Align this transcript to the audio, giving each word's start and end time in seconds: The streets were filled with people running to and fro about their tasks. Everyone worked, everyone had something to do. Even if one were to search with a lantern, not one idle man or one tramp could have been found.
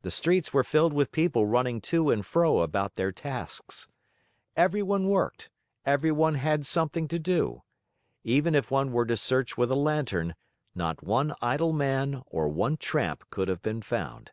The 0.00 0.10
streets 0.10 0.54
were 0.54 0.64
filled 0.64 0.94
with 0.94 1.12
people 1.12 1.44
running 1.46 1.82
to 1.82 2.08
and 2.08 2.24
fro 2.24 2.60
about 2.60 2.94
their 2.94 3.12
tasks. 3.12 3.86
Everyone 4.56 5.06
worked, 5.10 5.50
everyone 5.84 6.36
had 6.36 6.64
something 6.64 7.06
to 7.08 7.18
do. 7.18 7.62
Even 8.24 8.54
if 8.54 8.70
one 8.70 8.92
were 8.92 9.04
to 9.04 9.14
search 9.18 9.58
with 9.58 9.70
a 9.70 9.76
lantern, 9.76 10.36
not 10.74 11.02
one 11.04 11.34
idle 11.42 11.74
man 11.74 12.22
or 12.28 12.48
one 12.48 12.78
tramp 12.78 13.28
could 13.28 13.48
have 13.48 13.60
been 13.60 13.82
found. 13.82 14.30